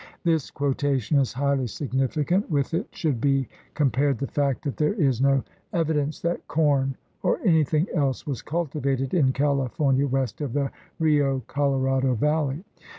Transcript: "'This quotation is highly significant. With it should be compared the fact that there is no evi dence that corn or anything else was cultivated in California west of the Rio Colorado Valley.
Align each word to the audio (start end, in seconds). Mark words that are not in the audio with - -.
"'This 0.23 0.49
quotation 0.49 1.19
is 1.19 1.33
highly 1.33 1.67
significant. 1.67 2.49
With 2.49 2.73
it 2.73 2.87
should 2.91 3.21
be 3.21 3.47
compared 3.75 4.17
the 4.17 4.25
fact 4.25 4.63
that 4.63 4.77
there 4.77 4.95
is 4.95 5.21
no 5.21 5.43
evi 5.75 5.93
dence 5.93 6.19
that 6.21 6.47
corn 6.47 6.95
or 7.21 7.37
anything 7.45 7.85
else 7.93 8.25
was 8.25 8.41
cultivated 8.41 9.13
in 9.13 9.31
California 9.31 10.07
west 10.07 10.41
of 10.41 10.53
the 10.53 10.71
Rio 10.97 11.41
Colorado 11.45 12.15
Valley. 12.15 12.63